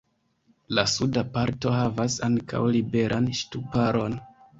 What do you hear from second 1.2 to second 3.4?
parto havas ankaŭ liberan